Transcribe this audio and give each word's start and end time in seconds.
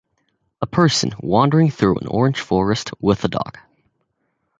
A 0.63 0.65
person 0.65 1.11
wandering 1.19 1.69
through 1.69 1.99
an 1.99 2.07
orange 2.07 2.39
forest 2.41 2.89
with 2.99 3.23
a 3.23 3.27
dog. 3.27 3.59